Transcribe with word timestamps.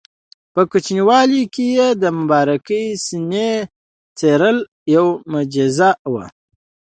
په 0.53 0.61
کوچنیوالي 0.71 1.43
کې 1.53 1.65
یې 1.77 1.87
د 2.01 2.03
مبارکې 2.17 2.81
سینې 3.05 3.51
څیرل 4.17 4.57
یوه 4.95 5.13
معجزه 5.31 5.89
وه. 6.11 6.25